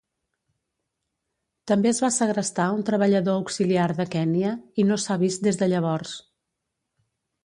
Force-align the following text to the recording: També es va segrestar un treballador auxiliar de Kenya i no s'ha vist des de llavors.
També 1.71 1.89
es 1.89 1.99
va 2.05 2.09
segrestar 2.15 2.65
un 2.77 2.81
treballador 2.87 3.37
auxiliar 3.41 3.85
de 3.99 4.07
Kenya 4.15 4.55
i 4.81 4.87
no 4.93 4.97
s'ha 5.05 5.19
vist 5.25 5.45
des 5.49 5.61
de 5.61 5.69
llavors. 5.75 6.15